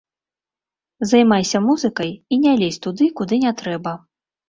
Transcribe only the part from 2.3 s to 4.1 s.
і не лезь туды, куды не трэба.